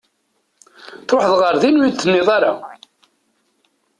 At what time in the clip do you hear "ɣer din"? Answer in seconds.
1.43-1.79